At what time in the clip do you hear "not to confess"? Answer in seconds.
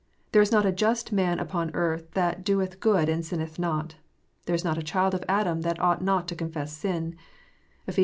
6.01-6.73